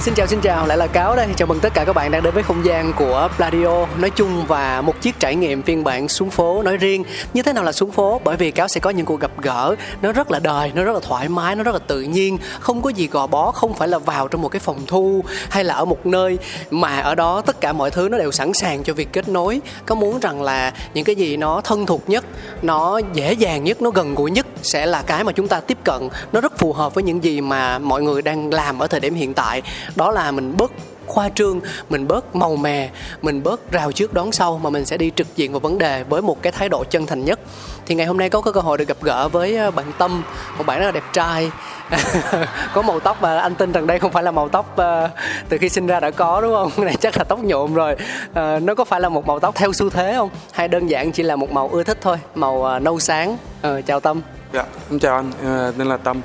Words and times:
Xin 0.00 0.14
chào 0.14 0.26
xin 0.26 0.40
chào, 0.40 0.66
lại 0.66 0.78
là 0.78 0.86
Cáo 0.86 1.16
đây. 1.16 1.26
Chào 1.36 1.46
mừng 1.48 1.60
tất 1.60 1.74
cả 1.74 1.84
các 1.84 1.92
bạn 1.92 2.10
đang 2.10 2.22
đến 2.22 2.34
với 2.34 2.42
không 2.42 2.64
gian 2.64 2.92
của 2.92 3.28
Pladio 3.36 3.86
nói 3.98 4.10
chung 4.10 4.46
và 4.46 4.82
một 4.82 5.00
chiếc 5.00 5.20
trải 5.20 5.36
nghiệm 5.36 5.62
phiên 5.62 5.84
bản 5.84 6.08
xuống 6.08 6.30
phố 6.30 6.62
nói 6.62 6.76
riêng. 6.76 7.04
Như 7.34 7.42
thế 7.42 7.52
nào 7.52 7.64
là 7.64 7.72
xuống 7.72 7.90
phố? 7.90 8.20
Bởi 8.24 8.36
vì 8.36 8.50
Cáo 8.50 8.68
sẽ 8.68 8.80
có 8.80 8.90
những 8.90 9.06
cuộc 9.06 9.20
gặp 9.20 9.30
gỡ 9.42 9.74
nó 10.02 10.12
rất 10.12 10.30
là 10.30 10.38
đời, 10.38 10.72
nó 10.74 10.84
rất 10.84 10.92
là 10.92 11.00
thoải 11.02 11.28
mái, 11.28 11.56
nó 11.56 11.62
rất 11.62 11.72
là 11.72 11.78
tự 11.78 12.00
nhiên, 12.00 12.38
không 12.60 12.82
có 12.82 12.90
gì 12.90 13.08
gò 13.08 13.26
bó, 13.26 13.50
không 13.50 13.74
phải 13.74 13.88
là 13.88 13.98
vào 13.98 14.28
trong 14.28 14.42
một 14.42 14.48
cái 14.48 14.60
phòng 14.60 14.78
thu 14.86 15.24
hay 15.50 15.64
là 15.64 15.74
ở 15.74 15.84
một 15.84 16.06
nơi 16.06 16.38
mà 16.70 17.00
ở 17.00 17.14
đó 17.14 17.42
tất 17.46 17.60
cả 17.60 17.72
mọi 17.72 17.90
thứ 17.90 18.08
nó 18.08 18.18
đều 18.18 18.32
sẵn 18.32 18.52
sàng 18.52 18.84
cho 18.84 18.94
việc 18.94 19.12
kết 19.12 19.28
nối. 19.28 19.60
Có 19.86 19.94
muốn 19.94 20.20
rằng 20.20 20.42
là 20.42 20.72
những 20.94 21.04
cái 21.04 21.14
gì 21.16 21.36
nó 21.36 21.60
thân 21.60 21.86
thuộc 21.86 22.08
nhất, 22.08 22.24
nó 22.62 23.00
dễ 23.12 23.32
dàng 23.32 23.64
nhất, 23.64 23.82
nó 23.82 23.90
gần 23.90 24.14
gũi 24.14 24.30
nhất 24.30 24.46
sẽ 24.62 24.86
là 24.86 25.02
cái 25.02 25.24
mà 25.24 25.32
chúng 25.32 25.48
ta 25.48 25.60
tiếp 25.60 25.78
cận. 25.84 26.08
Nó 26.32 26.40
rất 26.40 26.58
phù 26.58 26.72
hợp 26.72 26.94
với 26.94 27.04
những 27.04 27.24
gì 27.24 27.40
mà 27.40 27.78
mọi 27.78 28.02
người 28.02 28.22
đang 28.22 28.52
làm 28.52 28.78
ở 28.78 28.86
thời 28.86 29.00
điểm 29.00 29.14
hiện 29.14 29.34
tại 29.34 29.62
đó 29.96 30.10
là 30.10 30.30
mình 30.30 30.56
bớt 30.56 30.72
khoa 31.08 31.28
trương 31.28 31.60
mình 31.88 32.08
bớt 32.08 32.36
màu 32.36 32.56
mè 32.56 32.90
mình 33.22 33.42
bớt 33.42 33.72
rào 33.72 33.92
trước 33.92 34.14
đón 34.14 34.32
sau 34.32 34.58
mà 34.58 34.70
mình 34.70 34.84
sẽ 34.84 34.96
đi 34.96 35.12
trực 35.16 35.36
diện 35.36 35.52
vào 35.52 35.60
vấn 35.60 35.78
đề 35.78 36.04
với 36.04 36.22
một 36.22 36.42
cái 36.42 36.52
thái 36.52 36.68
độ 36.68 36.84
chân 36.84 37.06
thành 37.06 37.24
nhất. 37.24 37.40
Thì 37.86 37.94
ngày 37.94 38.06
hôm 38.06 38.16
nay 38.16 38.30
có, 38.30 38.40
có 38.40 38.52
cơ 38.52 38.60
hội 38.60 38.78
được 38.78 38.88
gặp 38.88 38.96
gỡ 39.00 39.28
với 39.28 39.56
ờ, 39.56 39.70
bạn 39.70 39.92
tâm 39.98 40.22
một 40.58 40.66
bạn 40.66 40.78
rất 40.80 40.86
là 40.86 40.92
đẹp 40.92 41.04
trai. 41.12 41.50
Có 42.74 42.82
màu 42.82 43.00
tóc 43.00 43.16
và 43.20 43.38
anh 43.38 43.54
tin 43.54 43.72
rằng 43.72 43.86
đây 43.86 43.98
không 43.98 44.12
phải 44.12 44.22
là 44.22 44.30
màu 44.30 44.48
tóc 44.48 44.76
uh, 44.80 45.10
từ 45.48 45.58
khi 45.58 45.68
sinh 45.68 45.86
ra 45.86 46.00
đã 46.00 46.10
có 46.10 46.40
đúng 46.40 46.54
không? 46.54 46.70
Này 46.84 46.96
chắc 47.00 47.18
là 47.18 47.24
tóc 47.24 47.38
nhuộm 47.38 47.74
rồi. 47.74 47.96
Uh, 48.30 48.62
nó 48.62 48.74
có 48.74 48.84
phải 48.84 49.00
là 49.00 49.08
một 49.08 49.26
màu 49.26 49.40
tóc 49.40 49.54
theo 49.54 49.72
xu 49.72 49.90
thế 49.90 50.14
không? 50.16 50.30
Hay 50.52 50.68
đơn 50.68 50.86
giản 50.86 51.12
chỉ 51.12 51.22
là 51.22 51.36
một 51.36 51.52
màu 51.52 51.68
ưa 51.68 51.82
thích 51.82 51.98
thôi 52.00 52.16
màu 52.34 52.54
uh, 52.76 52.82
nâu 52.82 53.00
sáng? 53.00 53.36
Uh, 53.66 53.86
chào 53.86 54.00
tâm. 54.00 54.20
Dạ 54.52 54.64
em 54.90 54.98
chào 54.98 55.14
anh 55.14 55.32
tên 55.78 55.88
là 55.88 55.96
tâm. 55.96 56.20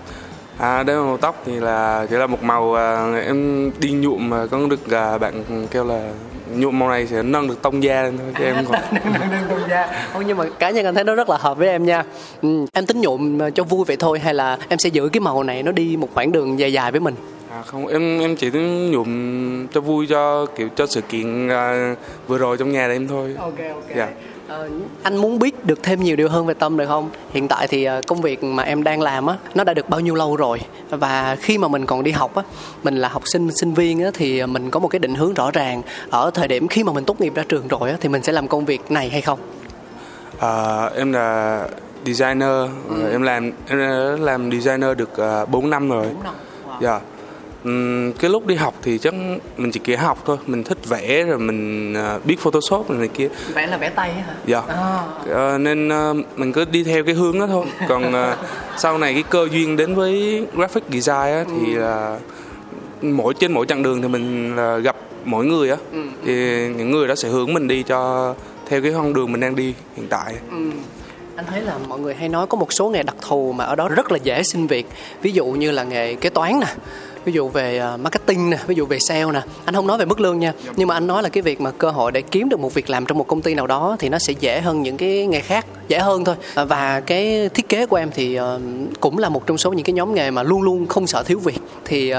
À, 0.58 0.84
là 0.84 0.94
màu 0.94 1.18
tóc 1.18 1.42
thì 1.46 1.60
là 1.60 2.08
chỉ 2.10 2.16
là 2.16 2.28
một 2.28 2.44
màu 2.44 2.76
à, 2.76 3.14
em 3.26 3.72
đi 3.80 3.92
nhuộm 3.92 4.30
mà 4.30 4.46
có 4.46 4.60
được 4.70 4.92
à, 4.92 5.18
bạn 5.18 5.44
kêu 5.72 5.86
là 5.86 6.12
nhuộm 6.56 6.80
màu 6.80 6.90
này 6.90 7.08
sẽ 7.08 7.24
nâng 7.24 7.48
được 7.48 7.62
tông 7.62 7.84
da 7.84 8.04
lên 8.04 8.18
thôi 8.18 8.34
chứ 8.38 8.44
em 8.44 8.56
còn 8.66 8.82
nâng, 8.92 9.04
nâng, 9.14 9.32
nâng 9.32 9.50
tông 9.50 9.70
da 9.70 10.08
không 10.14 10.24
nhưng 10.28 10.38
mà 10.38 10.46
cá 10.60 10.70
nhân 10.70 10.86
anh 10.86 10.96
thấy 10.96 11.04
nó 11.04 11.16
rất 11.16 11.30
là 11.30 11.38
hợp 11.38 11.58
với 11.58 11.68
em 11.68 11.86
nha 11.86 12.04
ừ, 12.42 12.66
em 12.74 12.86
tính 12.86 13.02
nhuộm 13.02 13.40
cho 13.56 13.64
vui 13.64 13.86
vậy 13.88 13.98
thôi 13.98 14.20
hay 14.20 14.34
là 14.34 14.58
em 14.70 14.80
sẽ 14.80 14.90
giữ 14.90 15.10
cái 15.14 15.22
màu 15.22 15.44
này 15.44 15.64
nó 15.64 15.72
đi 15.72 15.98
một 15.98 16.10
khoảng 16.14 16.32
đường 16.32 16.60
dài 16.60 16.74
dài 16.74 16.92
với 16.92 17.00
mình 17.00 17.16
À 17.54 17.62
không 17.62 17.88
em 17.88 18.20
em 18.20 18.36
chỉ 18.36 18.50
tính 18.50 18.92
nhuộm 18.92 19.68
cho 19.68 19.82
vui 19.82 20.08
cho 20.10 20.46
kiểu 20.46 20.70
cho 20.76 20.86
sự 20.86 21.02
kiện 21.02 21.48
uh, 21.48 21.98
vừa 22.28 22.38
rồi 22.38 22.58
trong 22.58 22.72
nhà 22.72 22.88
em 22.88 23.08
thôi. 23.08 23.36
Ok 23.40 23.58
ok. 23.58 23.96
Dạ. 23.96 24.10
Ờ, 24.54 24.70
anh 25.04 25.18
muốn 25.18 25.40
biết 25.40 25.66
được 25.66 25.84
thêm 25.84 26.04
nhiều 26.04 26.16
điều 26.16 26.30
hơn 26.30 26.46
về 26.46 26.54
tâm 26.54 26.78
được 26.78 26.86
không? 26.88 27.10
Hiện 27.32 27.48
tại 27.48 27.68
thì 27.68 27.84
ờ, 27.84 28.02
công 28.08 28.22
việc 28.22 28.44
mà 28.44 28.64
em 28.64 28.84
đang 28.84 29.02
làm 29.02 29.26
á 29.26 29.36
nó 29.56 29.64
đã 29.64 29.74
được 29.74 29.90
bao 29.90 30.00
nhiêu 30.00 30.16
lâu 30.16 30.36
rồi? 30.36 30.62
Và 30.90 31.38
khi 31.42 31.58
mà 31.58 31.68
mình 31.68 31.86
còn 31.86 32.04
đi 32.04 32.12
học 32.12 32.36
á 32.36 32.44
mình 32.84 32.96
là 32.96 33.08
học 33.08 33.24
sinh 33.26 33.52
sinh 33.52 33.74
viên 33.74 34.04
á 34.04 34.10
thì 34.14 34.46
mình 34.46 34.72
có 34.72 34.80
một 34.80 34.88
cái 34.88 35.00
định 35.00 35.16
hướng 35.16 35.34
rõ 35.34 35.52
ràng. 35.52 35.82
Ở 36.10 36.32
thời 36.34 36.48
điểm 36.48 36.68
khi 36.68 36.84
mà 36.84 36.94
mình 36.94 37.06
tốt 37.06 37.22
nghiệp 37.22 37.36
ra 37.36 37.44
trường 37.50 37.68
rồi 37.68 37.90
á 37.90 37.98
thì 38.02 38.10
mình 38.10 38.24
sẽ 38.24 38.32
làm 38.32 38.48
công 38.48 38.66
việc 38.66 38.92
này 38.92 39.10
hay 39.10 39.22
không? 39.22 39.40
À, 40.40 40.86
em 40.96 41.14
là 41.14 41.68
designer. 42.06 42.70
Ừ. 42.90 43.12
em 43.12 43.22
làm 43.22 43.52
em 43.68 43.80
làm 44.22 44.52
designer 44.52 44.98
được 44.98 45.12
uh, 45.12 45.18
ờ, 45.18 45.46
4 45.46 45.70
năm 45.70 45.90
rồi. 45.90 46.06
4 46.06 46.24
năm. 46.24 46.34
Wow. 46.68 46.88
Yeah 46.88 47.02
cái 48.20 48.30
lúc 48.30 48.48
đi 48.48 48.56
học 48.56 48.74
thì 48.82 48.98
chắc 48.98 49.14
mình 49.58 49.72
chỉ 49.72 49.80
kia 49.80 49.96
học 49.96 50.24
thôi. 50.26 50.38
Mình 50.48 50.64
thích 50.64 50.78
vẽ 50.90 51.24
rồi 51.24 51.40
mình 51.40 51.94
uh, 52.16 52.26
biết 52.26 52.40
photoshop 52.40 52.90
rồi 52.90 52.98
này 52.98 53.08
kia. 53.08 53.30
Vẽ 53.54 53.68
là 53.68 53.78
vẽ 53.78 53.90
tay 53.90 54.14
hả? 54.14 54.36
Dạ. 54.46 54.62
À. 54.68 55.04
uh, 55.56 55.62
nên 55.62 55.88
uh, 55.88 56.40
mình 56.40 56.52
cứ 56.52 56.66
đi 56.66 56.84
theo 56.84 57.04
cái 57.04 57.16
hướng 57.16 57.40
đó 57.40 57.48
thôi. 57.48 57.66
Còn 57.88 58.10
uh, 58.10 58.38
sau 58.78 58.98
này 58.98 59.14
cái 59.14 59.24
cơ 59.24 59.48
duyên 59.52 59.78
đến 59.78 59.96
với 59.96 60.46
graphic 60.56 60.84
design 60.92 61.34
á, 61.34 61.46
thì 61.50 61.74
là 61.74 62.16
uh, 62.16 63.04
mỗi 63.04 63.34
trên 63.34 63.52
mỗi 63.52 63.66
chặng 63.66 63.84
đường 63.84 64.02
thì 64.02 64.08
mình 64.08 64.56
uh, 64.56 64.84
gặp 64.84 64.96
mỗi 65.26 65.46
người 65.46 65.70
á. 65.70 65.78
Ừ. 65.92 66.00
thì 66.26 66.34
những 66.78 66.92
người 66.92 67.08
đó 67.08 67.16
sẽ 67.16 67.30
hướng 67.30 67.54
mình 67.54 67.68
đi 67.68 67.84
cho 67.84 68.34
theo 68.70 68.82
cái 68.82 68.92
con 68.92 69.14
đường 69.14 69.32
mình 69.32 69.42
đang 69.42 69.56
đi 69.56 69.74
hiện 69.96 70.08
tại. 70.10 70.34
Ừ. 70.52 70.72
Anh 71.36 71.46
thấy 71.50 71.62
là 71.62 71.78
mọi 71.88 72.00
người 72.00 72.16
hay 72.16 72.30
nói 72.30 72.48
có 72.48 72.58
một 72.58 72.74
số 72.74 72.90
nghề 72.90 73.04
đặc 73.04 73.16
thù 73.22 73.52
mà 73.52 73.64
ở 73.64 73.76
đó 73.76 73.90
rất 73.90 74.12
là 74.12 74.18
dễ 74.24 74.44
xin 74.44 74.68
việc. 74.68 74.88
Ví 75.22 75.32
dụ 75.32 75.46
như 75.46 75.72
là 75.72 75.84
nghề 75.84 76.16
kế 76.16 76.30
toán 76.30 76.60
nè 76.60 76.68
ví 77.26 77.34
dụ 77.34 77.50
về 77.50 77.78
à, 77.78 77.98
marketing 77.98 78.50
nè 78.50 78.58
ví 78.68 78.76
dụ 78.76 78.86
về 78.86 79.00
sale 79.00 79.32
nè. 79.32 79.42
Anh 79.66 79.76
không 79.76 79.88
nói 79.88 79.98
về 79.98 80.06
mức 80.06 80.20
lương 80.20 80.40
nha 80.40 80.54
nhưng 80.76 80.88
mà 80.88 80.94
anh 80.94 81.08
nói 81.08 81.24
là 81.24 81.30
cái 81.30 81.42
việc 81.42 81.62
mà 81.62 81.72
cơ 81.72 81.90
hội 81.90 82.12
để 82.12 82.22
kiếm 82.22 82.50
được 82.50 82.60
một 82.60 82.74
việc 82.74 82.90
làm 82.90 83.06
trong 83.06 83.18
một 83.18 83.28
công 83.28 83.42
ty 83.42 83.56
nào 83.56 83.68
đó 83.68 83.96
thì 84.00 84.10
nó 84.10 84.20
sẽ 84.20 84.34
dễ 84.40 84.62
hơn 84.62 84.82
những 84.82 84.98
cái 84.98 85.28
nghề 85.28 85.40
khác 85.40 85.66
dễ 85.88 86.00
hơn 86.00 86.26
thôi. 86.26 86.36
À, 86.56 86.66
và 86.66 87.00
cái 87.00 87.50
thiết 87.54 87.70
kế 87.70 87.86
của 87.86 87.96
em 87.96 88.10
thì 88.14 88.36
à, 88.36 88.58
cũng 89.00 89.18
là 89.18 89.30
một 89.30 89.48
trong 89.48 89.58
số 89.58 89.74
những 89.74 89.86
cái 89.86 89.94
nhóm 89.94 90.14
nghề 90.14 90.32
mà 90.32 90.44
luôn 90.44 90.62
luôn 90.62 90.88
không 90.88 91.08
sợ 91.08 91.24
thiếu 91.24 91.40
việc. 91.40 91.60
Thì 91.86 92.14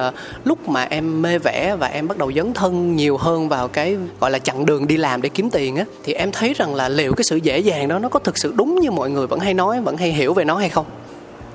lúc 0.44 0.68
mà 0.68 0.84
em 0.84 1.22
mê 1.22 1.38
vẽ 1.38 1.76
và 1.78 1.86
em 1.86 2.08
bắt 2.08 2.18
đầu 2.18 2.32
dấn 2.32 2.54
thân 2.54 2.96
nhiều 2.96 3.16
hơn 3.16 3.48
vào 3.48 3.68
cái 3.68 3.96
gọi 4.20 4.30
là 4.30 4.38
chặng 4.38 4.66
đường 4.66 4.86
đi 4.86 4.96
làm 4.96 5.22
để 5.22 5.28
kiếm 5.28 5.50
tiền 5.50 5.76
á 5.76 5.84
thì 6.04 6.12
em 6.12 6.32
thấy 6.32 6.54
rằng 6.54 6.74
là 6.74 6.88
liệu 6.88 7.12
cái 7.12 7.24
sự 7.24 7.36
dễ 7.36 7.58
dàng 7.58 7.88
đó 7.88 7.98
nó 7.98 8.08
có 8.08 8.18
thực 8.18 8.38
sự 8.38 8.52
đúng 8.56 8.80
như 8.80 8.90
mọi 8.90 9.10
người 9.10 9.26
vẫn 9.26 9.40
hay 9.40 9.54
nói 9.54 9.80
vẫn 9.80 9.96
hay 9.96 10.12
hiểu 10.12 10.34
về 10.34 10.44
nó 10.44 10.56
hay 10.56 10.68
không? 10.68 10.86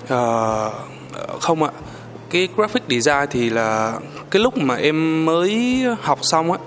Uh, 0.03 0.73
không 1.41 1.63
ạ 1.63 1.69
cái 2.29 2.47
graphic 2.55 2.83
design 2.89 3.25
thì 3.31 3.49
là 3.49 3.99
cái 4.31 4.41
lúc 4.41 4.57
mà 4.57 4.75
em 4.75 5.25
mới 5.25 5.83
học 6.01 6.19
xong 6.21 6.51
á 6.51 6.57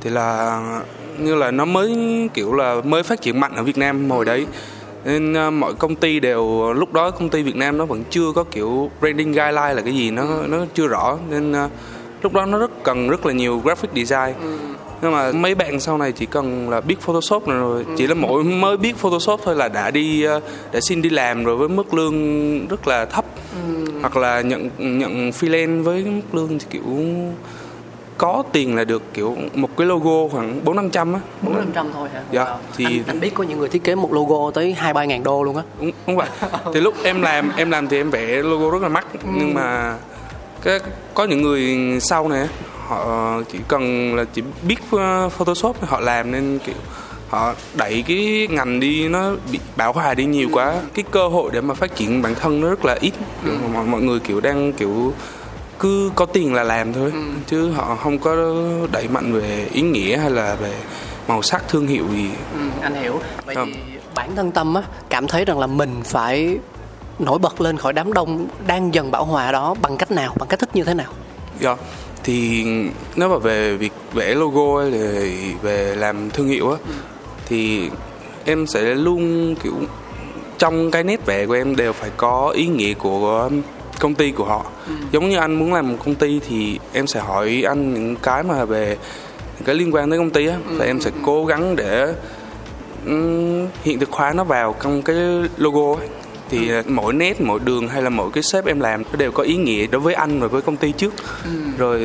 thì 0.00 0.10
là 0.10 0.60
như 1.18 1.34
là 1.34 1.50
nó 1.50 1.64
mới 1.64 1.96
kiểu 2.34 2.54
là 2.54 2.80
mới 2.84 3.02
phát 3.02 3.20
triển 3.20 3.40
mạnh 3.40 3.52
ở 3.56 3.62
Việt 3.62 3.78
Nam 3.78 4.10
hồi 4.10 4.24
đấy. 4.24 4.46
Nên 5.04 5.48
uh, 5.48 5.52
mọi 5.52 5.74
công 5.74 5.96
ty 5.96 6.20
đều 6.20 6.72
lúc 6.72 6.92
đó 6.92 7.10
công 7.10 7.28
ty 7.28 7.42
Việt 7.42 7.56
Nam 7.56 7.78
nó 7.78 7.84
vẫn 7.84 8.02
chưa 8.10 8.32
có 8.34 8.44
kiểu 8.44 8.90
branding 9.00 9.32
guideline 9.32 9.74
là 9.74 9.82
cái 9.82 9.94
gì 9.94 10.10
nó 10.10 10.24
nó 10.48 10.58
chưa 10.74 10.86
rõ. 10.86 11.18
Nên 11.30 11.52
uh, 11.52 11.70
lúc 12.22 12.32
đó 12.32 12.46
nó 12.46 12.58
rất 12.58 12.70
cần 12.82 13.08
rất 13.08 13.26
là 13.26 13.32
nhiều 13.32 13.60
graphic 13.64 13.90
design. 13.94 14.34
Ừ 14.42 14.58
nhưng 15.02 15.12
mà 15.12 15.32
mấy 15.32 15.54
bạn 15.54 15.80
sau 15.80 15.98
này 15.98 16.12
chỉ 16.12 16.26
cần 16.26 16.70
là 16.70 16.80
biết 16.80 17.00
photoshop 17.00 17.46
rồi. 17.46 17.84
Ừ. 17.88 17.94
chỉ 17.96 18.06
là 18.06 18.14
mỗi 18.14 18.44
mới 18.44 18.76
biết 18.76 18.96
photoshop 18.96 19.40
thôi 19.44 19.56
là 19.56 19.68
đã 19.68 19.90
đi 19.90 20.22
ờ, 20.22 20.40
đã 20.72 20.80
xin 20.80 21.02
đi 21.02 21.10
làm 21.10 21.44
rồi 21.44 21.56
với 21.56 21.68
mức 21.68 21.94
lương 21.94 22.68
rất 22.68 22.88
là 22.88 23.04
thấp. 23.04 23.24
Ừ. 23.68 23.84
hoặc 24.00 24.16
là 24.16 24.40
nhận 24.40 24.70
nhận 24.78 25.30
freelance 25.30 25.82
với 25.82 26.04
mức 26.04 26.34
lương 26.34 26.58
thì 26.58 26.66
kiểu 26.70 26.82
có 28.18 28.42
tiền 28.52 28.76
là 28.76 28.84
được 28.84 29.02
kiểu 29.14 29.36
một 29.54 29.76
cái 29.76 29.86
logo 29.86 30.28
khoảng 30.32 30.64
bốn 30.64 30.76
năm 30.76 30.90
trăm 30.90 31.14
á. 31.14 31.20
Bốn 31.42 31.54
năm 31.54 31.66
trăm 31.74 31.86
thôi 31.94 32.08
hả? 32.14 32.22
Dạ 32.32 32.56
thì 32.76 32.84
anh, 32.84 33.02
anh 33.06 33.20
biết 33.20 33.34
có 33.34 33.44
những 33.44 33.58
người 33.58 33.68
thiết 33.68 33.84
kế 33.84 33.94
một 33.94 34.12
logo 34.12 34.50
tới 34.50 34.72
hai 34.72 34.92
ba 34.92 35.04
ngàn 35.04 35.22
đô 35.22 35.42
luôn 35.42 35.56
á. 35.56 35.62
Đúng, 35.80 35.90
đúng 36.06 36.16
vậy. 36.16 36.28
Thì 36.74 36.80
lúc 36.80 36.94
em 37.04 37.22
làm 37.22 37.52
em 37.56 37.70
làm 37.70 37.88
thì 37.88 37.96
em 37.96 38.10
vẽ 38.10 38.42
logo 38.42 38.70
rất 38.70 38.82
là 38.82 38.88
mắc. 38.88 39.06
Ừ. 39.12 39.28
nhưng 39.34 39.54
mà 39.54 39.96
cái 40.62 40.80
có 41.14 41.24
những 41.24 41.42
người 41.42 41.76
sau 42.00 42.28
này 42.28 42.48
họ 42.86 43.32
chỉ 43.52 43.58
cần 43.68 44.14
là 44.16 44.24
chỉ 44.24 44.42
biết 44.62 44.76
photoshop 45.30 45.76
họ 45.86 46.00
làm 46.00 46.32
nên 46.32 46.58
kiểu 46.66 46.74
họ 47.28 47.54
đẩy 47.74 48.04
cái 48.06 48.48
ngành 48.50 48.80
đi 48.80 49.08
nó 49.08 49.30
bị 49.52 49.58
bão 49.76 49.92
hòa 49.92 50.14
đi 50.14 50.24
nhiều 50.24 50.48
quá. 50.52 50.74
Cái 50.94 51.04
cơ 51.10 51.28
hội 51.28 51.50
để 51.52 51.60
mà 51.60 51.74
phát 51.74 51.96
triển 51.96 52.22
bản 52.22 52.34
thân 52.34 52.60
nó 52.60 52.68
rất 52.68 52.84
là 52.84 52.96
ít. 53.00 53.12
Ừ. 53.44 53.50
mọi, 53.74 53.84
mọi 53.84 54.00
người 54.00 54.20
kiểu 54.20 54.40
đang 54.40 54.72
kiểu 54.72 55.12
cứ 55.78 56.10
có 56.14 56.26
tiền 56.26 56.54
là 56.54 56.62
làm 56.62 56.92
thôi. 56.92 57.10
Ừ. 57.14 57.20
chứ 57.46 57.70
họ 57.70 57.96
không 57.96 58.18
có 58.18 58.36
đẩy 58.92 59.08
mạnh 59.08 59.32
về 59.32 59.68
ý 59.72 59.82
nghĩa 59.82 60.16
hay 60.16 60.30
là 60.30 60.54
về 60.54 60.72
màu 61.28 61.42
sắc 61.42 61.68
thương 61.68 61.86
hiệu 61.86 62.04
gì. 62.12 62.30
Ừ, 62.54 62.60
anh 62.82 62.94
hiểu. 62.94 63.20
Vậy 63.44 63.54
ừ. 63.54 63.64
thì 63.66 63.80
bản 64.14 64.36
thân 64.36 64.52
tâm 64.52 64.74
á 64.74 64.82
cảm 65.08 65.26
thấy 65.26 65.44
rằng 65.44 65.58
là 65.58 65.66
mình 65.66 65.90
phải 66.04 66.58
nổi 67.18 67.38
bật 67.38 67.60
lên 67.60 67.76
khỏi 67.76 67.92
đám 67.92 68.12
đông 68.12 68.46
đang 68.66 68.94
dần 68.94 69.10
bão 69.10 69.24
hòa 69.24 69.52
đó 69.52 69.74
bằng 69.82 69.96
cách 69.96 70.10
nào 70.10 70.34
bằng 70.38 70.48
cách 70.48 70.58
thức 70.58 70.70
như 70.74 70.84
thế 70.84 70.94
nào? 70.94 71.12
Dạ 71.60 71.76
thì 72.26 72.64
nếu 73.16 73.28
mà 73.28 73.38
về 73.38 73.76
việc 73.76 73.92
vẽ 74.12 74.34
logo 74.34 74.82
hay 74.82 74.90
là 74.90 75.20
về 75.62 75.94
làm 75.96 76.30
thương 76.30 76.48
hiệu 76.48 76.70
á 76.70 76.76
ừ. 76.88 76.94
thì 77.46 77.90
em 78.44 78.66
sẽ 78.66 78.94
luôn 78.94 79.54
kiểu 79.62 79.74
trong 80.58 80.90
cái 80.90 81.04
nét 81.04 81.26
vẽ 81.26 81.46
của 81.46 81.52
em 81.52 81.76
đều 81.76 81.92
phải 81.92 82.10
có 82.16 82.52
ý 82.56 82.66
nghĩa 82.66 82.94
của 82.94 83.50
công 84.00 84.14
ty 84.14 84.30
của 84.30 84.44
họ 84.44 84.64
ừ. 84.86 84.92
giống 85.12 85.28
như 85.28 85.36
anh 85.36 85.54
muốn 85.54 85.74
làm 85.74 85.92
một 85.92 85.96
công 86.04 86.14
ty 86.14 86.40
thì 86.48 86.78
em 86.92 87.06
sẽ 87.06 87.20
hỏi 87.20 87.62
anh 87.66 87.94
những 87.94 88.16
cái 88.16 88.42
mà 88.42 88.64
về 88.64 88.96
cái 89.64 89.74
liên 89.74 89.94
quan 89.94 90.10
tới 90.10 90.18
công 90.18 90.30
ty 90.30 90.46
á 90.46 90.56
ừ. 90.68 90.76
và 90.78 90.84
em 90.84 91.00
sẽ 91.00 91.10
cố 91.22 91.46
gắng 91.46 91.76
để 91.76 92.14
hiện 93.84 93.98
thực 94.00 94.12
hóa 94.12 94.32
nó 94.32 94.44
vào 94.44 94.74
trong 94.82 95.02
cái 95.02 95.16
logo 95.56 96.00
ấy 96.00 96.08
thì 96.50 96.68
ừ. 96.68 96.82
mỗi 96.86 97.12
nét 97.12 97.40
mỗi 97.40 97.60
đường 97.64 97.88
hay 97.88 98.02
là 98.02 98.10
mỗi 98.10 98.30
cái 98.32 98.42
shape 98.42 98.70
em 98.70 98.80
làm 98.80 99.02
nó 99.02 99.16
đều 99.18 99.32
có 99.32 99.42
ý 99.42 99.56
nghĩa 99.56 99.86
đối 99.86 100.00
với 100.00 100.14
anh 100.14 100.40
và 100.40 100.46
với 100.46 100.62
công 100.62 100.76
ty 100.76 100.92
trước 100.92 101.14
ừ. 101.44 101.50
rồi 101.78 102.00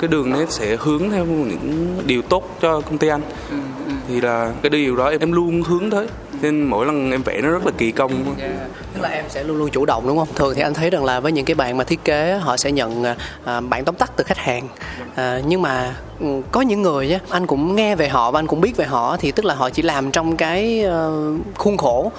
cái 0.00 0.08
đường 0.08 0.32
nét 0.32 0.46
sẽ 0.50 0.76
hướng 0.80 1.10
theo 1.10 1.24
những 1.26 2.02
điều 2.06 2.22
tốt 2.22 2.58
cho 2.62 2.80
công 2.80 2.98
ty 2.98 3.08
anh 3.08 3.22
ừ. 3.50 3.56
Ừ. 3.86 3.92
thì 4.08 4.20
là 4.20 4.52
cái 4.62 4.70
điều 4.70 4.96
đó 4.96 5.08
em, 5.08 5.20
em 5.20 5.32
luôn 5.32 5.62
hướng 5.62 5.90
tới 5.90 6.06
nên 6.42 6.62
mỗi 6.62 6.86
lần 6.86 7.10
em 7.10 7.22
vẽ 7.22 7.40
nó 7.42 7.50
rất 7.50 7.66
là 7.66 7.72
kỳ 7.78 7.90
công 7.90 8.36
yeah. 8.38 8.52
tức 8.94 9.00
là 9.00 9.08
em 9.08 9.24
sẽ 9.28 9.44
luôn 9.44 9.58
luôn 9.58 9.70
chủ 9.70 9.84
động 9.84 10.06
đúng 10.06 10.18
không 10.18 10.28
thường 10.34 10.54
thì 10.56 10.62
anh 10.62 10.74
thấy 10.74 10.90
rằng 10.90 11.04
là 11.04 11.20
với 11.20 11.32
những 11.32 11.44
cái 11.44 11.54
bạn 11.54 11.76
mà 11.76 11.84
thiết 11.84 12.04
kế 12.04 12.38
họ 12.42 12.56
sẽ 12.56 12.72
nhận 12.72 13.04
à, 13.44 13.60
bản 13.60 13.84
tóm 13.84 13.94
tắt 13.94 14.12
từ 14.16 14.24
khách 14.24 14.38
hàng 14.38 14.68
à, 15.14 15.40
nhưng 15.46 15.62
mà 15.62 15.94
có 16.50 16.60
những 16.60 16.82
người 16.82 17.08
nhé 17.08 17.18
anh 17.30 17.46
cũng 17.46 17.76
nghe 17.76 17.96
về 17.96 18.08
họ 18.08 18.30
và 18.30 18.38
anh 18.38 18.46
cũng 18.46 18.60
biết 18.60 18.76
về 18.76 18.86
họ 18.86 19.16
thì 19.16 19.32
tức 19.32 19.44
là 19.44 19.54
họ 19.54 19.70
chỉ 19.70 19.82
làm 19.82 20.10
trong 20.10 20.36
cái 20.36 20.84
uh, 20.86 21.56
khuôn 21.58 21.76
khổ 21.76 22.12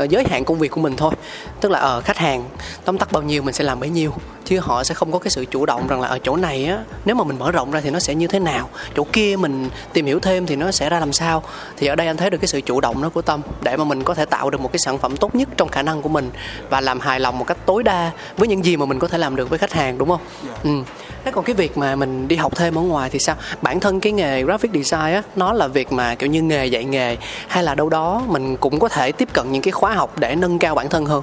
uh, 0.00 0.10
giới 0.10 0.24
hạn 0.30 0.44
công 0.44 0.58
việc 0.58 0.70
của 0.70 0.80
mình 0.80 0.96
thôi 0.96 1.12
tức 1.60 1.68
là 1.68 1.78
ở 1.78 1.98
uh, 1.98 2.04
khách 2.04 2.18
hàng 2.18 2.44
tóm 2.84 2.98
tắt 2.98 3.12
bao 3.12 3.22
nhiêu 3.22 3.42
mình 3.42 3.54
sẽ 3.54 3.64
làm 3.64 3.80
bấy 3.80 3.90
nhiêu 3.90 4.12
chứ 4.44 4.58
họ 4.58 4.84
sẽ 4.84 4.94
không 4.94 5.12
có 5.12 5.18
cái 5.18 5.30
sự 5.30 5.44
chủ 5.44 5.66
động 5.66 5.86
rằng 5.88 6.00
là 6.00 6.08
ở 6.08 6.18
chỗ 6.18 6.36
này 6.36 6.64
á 6.64 6.78
nếu 7.04 7.16
mà 7.16 7.24
mình 7.24 7.38
mở 7.38 7.50
rộng 7.50 7.70
ra 7.70 7.80
thì 7.80 7.90
nó 7.90 7.98
sẽ 7.98 8.14
như 8.14 8.26
thế 8.26 8.38
nào 8.38 8.68
chỗ 8.96 9.06
kia 9.12 9.36
mình 9.36 9.68
tìm 9.92 10.06
hiểu 10.06 10.20
thêm 10.20 10.46
thì 10.46 10.56
nó 10.56 10.70
sẽ 10.70 10.90
ra 10.90 11.00
làm 11.00 11.12
sao 11.12 11.42
thì 11.76 11.86
ở 11.86 11.96
đây 11.96 12.06
anh 12.06 12.16
thấy 12.16 12.30
được 12.30 12.38
cái 12.38 12.48
sự 12.48 12.60
chủ 12.60 12.80
động 12.80 13.02
đó 13.02 13.08
của 13.08 13.22
tâm 13.22 13.40
để 13.62 13.76
mà 13.76 13.84
mình 13.84 14.02
có 14.02 14.14
thể 14.14 14.24
tạo 14.24 14.50
được 14.50 14.60
một 14.60 14.72
cái 14.72 14.78
sản 14.78 14.98
phẩm 14.98 15.16
tốt 15.16 15.34
nhất 15.34 15.48
trong 15.56 15.68
khả 15.68 15.82
năng 15.82 16.02
của 16.02 16.08
mình 16.08 16.30
và 16.70 16.80
làm 16.80 17.00
hài 17.00 17.20
lòng 17.20 17.38
một 17.38 17.46
cách 17.46 17.58
tối 17.66 17.82
đa 17.82 18.10
với 18.36 18.48
những 18.48 18.64
gì 18.64 18.76
mà 18.76 18.86
mình 18.86 18.98
có 18.98 19.08
thể 19.08 19.18
làm 19.18 19.36
được 19.36 19.50
với 19.50 19.58
khách 19.58 19.72
hàng 19.72 19.98
đúng 19.98 20.08
không 20.08 20.20
yeah. 20.44 20.56
Dạ. 20.64 20.70
ừ 20.70 20.82
thế 21.24 21.30
còn 21.30 21.44
cái 21.44 21.54
việc 21.54 21.78
mà 21.78 21.96
mình 21.96 22.28
đi 22.28 22.36
học 22.36 22.56
thêm 22.56 22.78
ở 22.78 22.82
ngoài 22.82 23.10
thì 23.10 23.18
sao 23.18 23.36
bản 23.62 23.80
thân 23.80 24.00
cái 24.00 24.12
nghề 24.12 24.42
graphic 24.42 24.70
design 24.74 25.14
á 25.14 25.22
nó 25.36 25.52
là 25.52 25.68
việc 25.68 25.92
mà 25.92 26.14
kiểu 26.14 26.30
như 26.30 26.42
nghề 26.42 26.66
dạy 26.66 26.84
nghề 26.84 27.16
hay 27.48 27.64
là 27.64 27.74
đâu 27.74 27.88
đó 27.88 28.22
mình 28.28 28.56
cũng 28.56 28.78
có 28.78 28.88
thể 28.88 29.12
tiếp 29.12 29.28
cận 29.32 29.52
những 29.52 29.62
cái 29.62 29.72
khóa 29.72 29.94
học 29.94 30.18
để 30.18 30.34
nâng 30.34 30.58
cao 30.58 30.74
bản 30.74 30.88
thân 30.88 31.06
hơn 31.06 31.22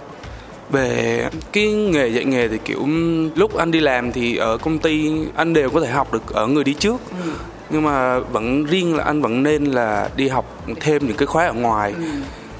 về 0.69 1.29
cái 1.51 1.74
nghề 1.74 2.07
dạy 2.07 2.25
nghề 2.25 2.47
thì 2.47 2.57
kiểu 2.65 2.88
lúc 3.35 3.57
anh 3.57 3.71
đi 3.71 3.79
làm 3.79 4.12
thì 4.12 4.35
ở 4.38 4.57
công 4.57 4.79
ty 4.79 5.12
anh 5.35 5.53
đều 5.53 5.69
có 5.69 5.81
thể 5.81 5.88
học 5.88 6.13
được 6.13 6.33
ở 6.33 6.47
người 6.47 6.63
đi 6.63 6.74
trước 6.74 7.01
ừ. 7.25 7.31
nhưng 7.69 7.83
mà 7.83 8.19
vẫn 8.19 8.65
riêng 8.65 8.95
là 8.95 9.03
anh 9.03 9.21
vẫn 9.21 9.44
nên 9.44 9.65
là 9.65 10.09
đi 10.15 10.27
học 10.27 10.63
thêm 10.80 11.07
những 11.07 11.18
cái 11.18 11.25
khóa 11.25 11.45
ở 11.45 11.53
ngoài 11.53 11.94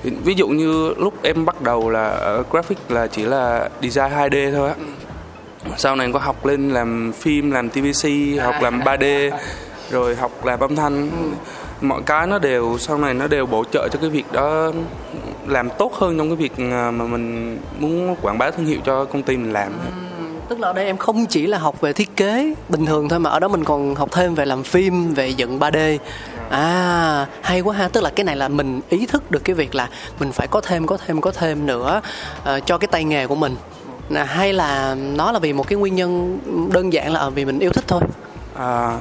ừ. 0.04 0.12
ví 0.24 0.34
dụ 0.34 0.48
như 0.48 0.94
lúc 0.98 1.14
em 1.24 1.46
bắt 1.46 1.62
đầu 1.62 1.90
là 1.90 2.10
ở 2.10 2.44
graphic 2.52 2.78
là 2.90 3.08
chỉ 3.08 3.24
là 3.24 3.70
design 3.82 4.12
2D 4.12 4.56
thôi 4.56 4.70
á 4.70 4.76
ừ 4.78 4.86
sau 5.78 5.96
này 5.96 6.12
có 6.14 6.20
học 6.20 6.46
lên 6.46 6.70
làm 6.70 7.12
phim 7.20 7.52
làm 7.52 7.70
tvc 7.70 8.10
học 8.42 8.56
làm 8.62 8.80
3D 8.80 9.32
rồi 9.92 10.16
học 10.16 10.46
làm 10.46 10.60
âm 10.60 10.76
thanh. 10.76 11.12
Mọi 11.82 12.02
cái 12.06 12.28
nó 12.28 12.40
đều 12.40 12.78
sau 12.80 12.98
này 12.98 13.14
nó 13.14 13.28
đều 13.28 13.46
bổ 13.46 13.64
trợ 13.72 13.88
cho 13.92 14.00
cái 14.00 14.10
việc 14.10 14.32
đó 14.32 14.72
làm 15.48 15.70
tốt 15.78 15.94
hơn 15.94 16.18
trong 16.18 16.30
cái 16.30 16.36
việc 16.36 16.52
à, 16.58 16.92
mà 16.92 17.06
mình 17.06 17.58
muốn 17.80 18.16
quảng 18.22 18.38
bá 18.38 18.52
thương 18.52 18.66
hiệu 18.66 18.80
cho 18.86 19.06
công 19.06 19.24
ty 19.24 19.38
mình 19.38 19.54
làm. 19.54 19.72
Ừ, 19.86 20.24
tức 20.50 20.60
là 20.60 20.68
ở 20.68 20.74
đây 20.74 20.86
em 20.86 20.98
không 20.98 21.26
chỉ 21.26 21.48
là 21.48 21.58
học 21.58 21.82
về 21.82 21.94
thiết 21.94 22.16
kế 22.16 22.54
bình 22.70 22.86
thường 22.86 23.10
thôi 23.10 23.20
mà 23.20 23.30
ở 23.30 23.40
đó 23.40 23.48
mình 23.48 23.64
còn 23.64 23.96
học 23.96 24.10
thêm 24.12 24.36
về 24.36 24.46
làm 24.46 24.64
phim 24.64 25.14
về 25.14 25.30
dựng 25.30 25.60
3D 25.60 25.98
à 26.50 27.28
hay 27.42 27.62
quá 27.62 27.76
ha 27.76 27.88
tức 27.88 28.04
là 28.04 28.10
cái 28.10 28.24
này 28.24 28.36
là 28.36 28.48
mình 28.48 28.82
ý 28.90 29.06
thức 29.06 29.32
được 29.32 29.44
cái 29.44 29.56
việc 29.56 29.76
là 29.76 29.90
mình 30.20 30.32
phải 30.32 30.48
có 30.48 30.62
thêm 30.62 30.88
có 30.88 30.98
thêm 31.06 31.22
có 31.22 31.32
thêm 31.32 31.66
nữa 31.66 32.02
uh, 32.42 32.66
cho 32.66 32.78
cái 32.78 32.88
tay 32.88 33.04
nghề 33.04 33.28
của 33.28 33.36
mình 33.36 33.56
hay 34.10 34.54
là 34.54 34.96
nó 34.96 35.32
là 35.32 35.40
vì 35.40 35.54
một 35.54 35.68
cái 35.68 35.78
nguyên 35.78 35.96
nhân 35.96 36.40
đơn 36.74 36.94
giản 36.94 37.12
là 37.12 37.30
vì 37.30 37.46
mình 37.46 37.60
yêu 37.60 37.72
thích 37.74 37.84
thôi? 37.88 38.02
À, 38.56 38.98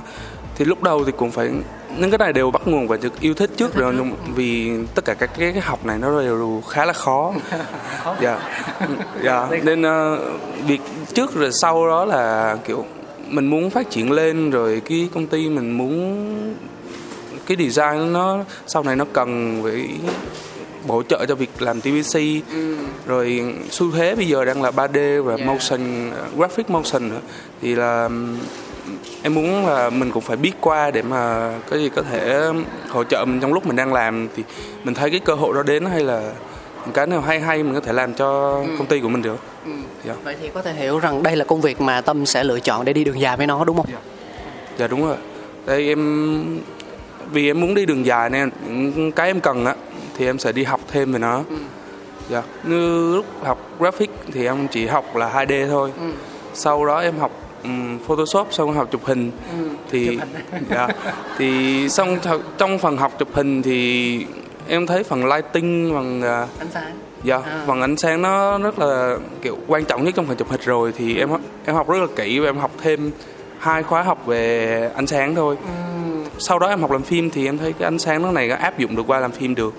thì 0.56 0.64
lúc 0.64 0.82
đầu 0.82 1.05
thì 1.05 1.12
cũng 1.17 1.31
phải 1.31 1.50
những 1.97 2.11
cái 2.11 2.19
này 2.19 2.32
đều 2.32 2.50
bắt 2.50 2.62
nguồn 2.69 2.88
và 2.88 2.97
yêu 3.20 3.35
thích 3.35 3.50
trước 3.56 3.75
rồi 3.75 3.94
vì 4.35 4.70
tất 4.94 5.05
cả 5.05 5.14
các 5.14 5.31
cái, 5.38 5.53
cái 5.53 5.62
học 5.62 5.87
này 5.87 5.99
nó 5.99 6.20
đều 6.20 6.62
khá 6.69 6.85
là 6.85 6.93
khó. 6.93 7.32
Dạ 8.20 8.38
dạ 9.23 9.49
nên 9.62 9.82
uh, 9.82 10.19
việc 10.67 10.81
trước 11.14 11.35
rồi 11.35 11.52
sau 11.52 11.88
đó 11.88 12.05
là 12.05 12.56
kiểu 12.67 12.85
mình 13.29 13.47
muốn 13.47 13.70
phát 13.70 13.91
triển 13.91 14.12
lên 14.12 14.50
rồi 14.50 14.82
cái 14.88 15.09
công 15.14 15.26
ty 15.26 15.49
mình 15.49 15.79
muốn 15.79 16.55
cái 17.47 17.56
design 17.56 18.12
nó 18.12 18.44
sau 18.67 18.82
này 18.82 18.97
nó 18.97 19.05
cần 19.12 19.61
phải 19.62 19.88
bổ 20.87 21.03
trợ 21.03 21.27
cho 21.29 21.35
việc 21.35 21.50
làm 21.59 21.81
TVC 21.81 22.15
ừ. 22.50 22.77
rồi 23.06 23.55
xu 23.71 23.91
thế 23.93 24.15
bây 24.15 24.29
giờ 24.29 24.44
đang 24.44 24.62
là 24.62 24.71
3D 24.71 25.23
và 25.23 25.35
yeah. 25.37 25.47
motion 25.47 26.11
graphic 26.37 26.71
motion 26.71 27.09
nữa 27.09 27.21
thì 27.62 27.75
là 27.75 28.09
em 29.23 29.35
muốn 29.35 29.67
là 29.67 29.91
mình 29.91 30.11
cũng 30.11 30.23
phải 30.23 30.37
biết 30.37 30.53
qua 30.61 30.91
để 30.91 31.03
mà 31.03 31.53
cái 31.71 31.79
gì 31.79 31.88
có 31.88 32.03
thể 32.03 32.50
hỗ 32.88 33.05
trợ 33.05 33.25
mình 33.25 33.41
trong 33.41 33.53
lúc 33.53 33.67
mình 33.67 33.77
đang 33.77 33.93
làm 33.93 34.29
thì 34.37 34.43
mình 34.85 34.94
thấy 34.94 35.11
cái 35.11 35.21
cơ 35.21 35.35
hội 35.35 35.55
đó 35.55 35.62
đến 35.62 35.85
hay 35.85 36.05
là 36.05 36.33
cái 36.94 37.06
nào 37.06 37.21
hay 37.21 37.41
hay 37.41 37.62
mình 37.62 37.75
có 37.75 37.81
thể 37.81 37.93
làm 37.93 38.15
cho 38.15 38.53
ừ. 38.67 38.75
công 38.79 38.87
ty 38.87 39.00
của 39.00 39.09
mình 39.09 39.23
được 39.23 39.38
ừ. 39.65 39.71
yeah. 39.71 39.87
Dạ. 40.05 40.15
vậy 40.25 40.37
thì 40.41 40.50
có 40.55 40.62
thể 40.62 40.73
hiểu 40.73 40.99
rằng 40.99 41.23
đây 41.23 41.37
là 41.37 41.44
công 41.44 41.61
việc 41.61 41.81
mà 41.81 42.00
tâm 42.00 42.27
sẽ 42.27 42.44
lựa 42.44 42.61
chọn 42.61 42.85
để 42.85 42.93
đi 42.93 43.05
đường 43.05 43.21
dài 43.21 43.37
với 43.37 43.47
nó 43.47 43.65
đúng 43.65 43.77
không 43.77 43.87
dạ, 43.93 43.99
dạ 44.79 44.87
đúng 44.87 45.06
rồi 45.06 45.17
đây 45.67 45.88
em 45.88 46.61
vì 47.33 47.50
em 47.50 47.61
muốn 47.61 47.75
đi 47.75 47.87
đường 47.87 48.06
dài 48.06 48.31
nên 48.31 48.50
cái 49.17 49.27
em 49.27 49.41
cần 49.41 49.65
á 49.65 49.75
thì 50.17 50.27
em 50.27 50.39
sẽ 50.39 50.53
đi 50.53 50.65
học 50.65 50.81
thêm 50.89 51.13
về 51.13 51.19
nó 51.19 51.37
ừ. 51.49 51.57
dạ 52.29 52.43
như 52.65 53.15
lúc 53.17 53.27
học 53.45 53.59
graphic 53.79 54.11
thì 54.33 54.47
em 54.47 54.69
chỉ 54.69 54.87
học 54.87 55.17
là 55.17 55.33
2D 55.35 55.69
thôi 55.69 55.93
ừ. 56.01 56.11
sau 56.55 56.87
đó 56.87 57.01
em 57.01 57.19
học 57.19 57.33
um, 57.63 57.99
Photoshop 57.99 58.49
xong 58.51 58.75
học 58.75 58.89
chụp 58.91 59.05
hình 59.05 59.31
ừ, 59.59 59.69
thì 59.91 60.07
chụp 60.07 60.29
hình. 60.53 60.65
dạ, 60.71 60.89
thì 61.39 61.89
xong 61.89 62.19
trong 62.59 62.79
phần 62.79 62.97
học 62.97 63.13
chụp 63.19 63.29
hình 63.33 63.63
thì 63.63 64.27
em 64.69 64.87
thấy 64.87 65.03
phần 65.03 65.27
lighting 65.27 65.91
phần 65.95 66.21
uh, 66.21 66.61
ánh 66.61 66.69
sáng 66.75 66.93
dạ 67.25 67.37
à. 67.45 67.65
phần 67.67 67.81
ánh 67.81 67.97
sáng 67.97 68.23
nó 68.23 68.59
rất 68.59 68.79
là 68.79 69.17
kiểu 69.43 69.59
quan 69.67 69.85
trọng 69.85 70.05
nhất 70.05 70.15
trong 70.17 70.27
phần 70.27 70.37
chụp 70.37 70.51
hình 70.51 70.61
rồi 70.65 70.93
thì 70.97 71.19
em 71.19 71.29
em 71.65 71.77
học 71.77 71.89
rất 71.89 71.99
là 71.99 72.07
kỹ 72.17 72.39
và 72.39 72.49
em 72.49 72.57
học 72.57 72.71
thêm 72.83 73.11
hai 73.59 73.83
khóa 73.83 74.03
học 74.03 74.27
về 74.27 74.91
ánh 74.95 75.07
sáng 75.07 75.35
thôi 75.35 75.57
ừ. 75.62 75.96
Sau 76.38 76.59
đó 76.59 76.69
em 76.69 76.81
học 76.81 76.91
làm 76.91 77.03
phim 77.03 77.31
thì 77.31 77.47
em 77.47 77.59
thấy 77.59 77.73
cái 77.73 77.87
ánh 77.87 77.99
sáng 77.99 78.23
nó 78.23 78.33
này 78.33 78.49
nó 78.49 78.56
áp 78.56 78.79
dụng 78.79 78.97
được 78.97 79.03
qua 79.06 79.21
làm 79.21 79.33
phim 79.33 79.55
được. 79.55 79.75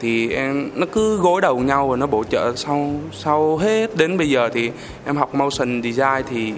Thì 0.00 0.32
em 0.32 0.70
nó 0.74 0.86
cứ 0.92 1.16
gối 1.16 1.40
đầu 1.40 1.58
nhau 1.58 1.88
và 1.88 1.96
nó 1.96 2.06
bổ 2.06 2.24
trợ 2.24 2.52
sau 2.56 2.92
sau 3.12 3.56
hết 3.56 3.96
đến 3.96 4.18
bây 4.18 4.30
giờ 4.30 4.48
thì 4.52 4.70
em 5.06 5.16
học 5.16 5.34
motion 5.34 5.82
design 5.82 6.24
thì 6.30 6.52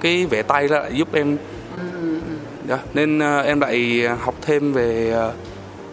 cái 0.00 0.26
vẽ 0.26 0.42
tay 0.42 0.68
đó 0.68 0.78
lại 0.78 0.90
giúp 0.94 1.08
em. 1.12 1.36
Đó, 2.68 2.78
nên 2.94 3.18
uh, 3.18 3.46
em 3.46 3.60
lại 3.60 4.08
học 4.20 4.34
thêm 4.42 4.72
về 4.72 5.16
uh, 5.28 5.34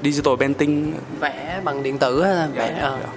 digital 0.03 0.33
painting. 0.39 0.93
Vẽ 1.19 1.61
bằng 1.63 1.83
điện 1.83 1.97
tử 1.97 2.23
hay 2.23 2.47
vẽ 2.55 2.77
dạ, 2.81 2.97
dạ. 3.01 3.09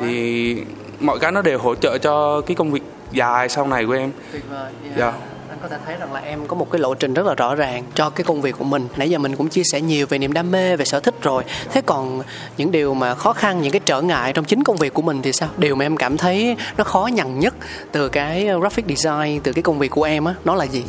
thì 0.00 0.56
mọi 1.00 1.18
cái 1.18 1.32
nó 1.32 1.42
đều 1.42 1.58
hỗ 1.58 1.74
trợ 1.74 1.98
cho 1.98 2.40
cái 2.40 2.54
công 2.54 2.72
việc 2.72 2.82
dài 3.12 3.48
sau 3.48 3.66
này 3.66 3.86
của 3.86 3.92
em. 3.92 4.10
Tuyệt 4.32 4.42
vời 4.50 4.72
yeah. 4.84 4.98
dạ. 4.98 5.06
anh 5.06 5.35
có 5.68 5.76
thể 5.76 5.82
thấy 5.86 5.96
rằng 5.96 6.12
là 6.12 6.20
em 6.20 6.46
có 6.46 6.56
một 6.56 6.70
cái 6.70 6.80
lộ 6.80 6.94
trình 6.94 7.14
rất 7.14 7.26
là 7.26 7.34
rõ 7.34 7.54
ràng 7.54 7.84
cho 7.94 8.10
cái 8.10 8.24
công 8.24 8.42
việc 8.42 8.54
của 8.58 8.64
mình. 8.64 8.88
Nãy 8.96 9.10
giờ 9.10 9.18
mình 9.18 9.36
cũng 9.36 9.48
chia 9.48 9.62
sẻ 9.64 9.80
nhiều 9.80 10.06
về 10.06 10.18
niềm 10.18 10.32
đam 10.32 10.50
mê 10.50 10.76
về 10.76 10.84
sở 10.84 11.00
thích 11.00 11.14
rồi. 11.22 11.44
Thế 11.72 11.80
còn 11.86 12.22
những 12.56 12.70
điều 12.70 12.94
mà 12.94 13.14
khó 13.14 13.32
khăn 13.32 13.62
những 13.62 13.72
cái 13.72 13.80
trở 13.84 14.02
ngại 14.02 14.32
trong 14.32 14.44
chính 14.44 14.64
công 14.64 14.76
việc 14.76 14.94
của 14.94 15.02
mình 15.02 15.22
thì 15.22 15.32
sao? 15.32 15.48
Điều 15.56 15.74
mà 15.74 15.84
em 15.84 15.96
cảm 15.96 16.16
thấy 16.16 16.56
nó 16.76 16.84
khó 16.84 17.08
nhằn 17.12 17.40
nhất 17.40 17.54
từ 17.92 18.08
cái 18.08 18.48
graphic 18.60 18.84
design 18.88 19.40
từ 19.42 19.52
cái 19.52 19.62
công 19.62 19.78
việc 19.78 19.90
của 19.90 20.02
em 20.02 20.24
á 20.24 20.34
nó 20.44 20.54
là 20.54 20.64
gì? 20.64 20.84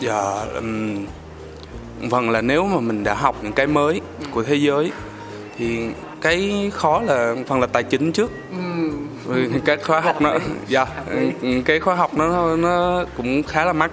Dạ 0.00 0.44
um, 0.54 1.06
vâng 2.00 2.30
là 2.30 2.40
nếu 2.40 2.64
mà 2.64 2.80
mình 2.80 3.04
đã 3.04 3.14
học 3.14 3.36
những 3.42 3.52
cái 3.52 3.66
mới 3.66 4.00
của 4.30 4.42
thế 4.42 4.54
giới 4.54 4.92
thì 5.58 5.88
cái 6.20 6.70
khó 6.74 7.00
là 7.00 7.34
phần 7.46 7.60
là 7.60 7.66
tài 7.66 7.82
chính 7.82 8.12
trước. 8.12 8.30
Ừ. 8.50 8.90
cái 9.64 9.76
khóa 9.76 10.00
học 10.00 10.22
nó 10.22 10.34
dạ 10.68 10.86
cái 11.64 11.80
khóa 11.80 11.94
học 11.94 12.16
nó 12.16 12.56
nó 12.56 13.04
cũng 13.16 13.42
khá 13.42 13.64
là 13.64 13.72
mắc. 13.72 13.90